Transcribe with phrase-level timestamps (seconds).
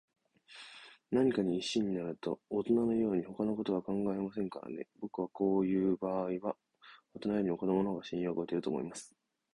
[1.11, 4.87] 何かに一心になると、おとなのように、ほかのことは考えませんからね。
[4.99, 6.55] ぼくはこういうばあいには、
[7.13, 9.13] おとなよりも子どものほうが信用がおけると思います。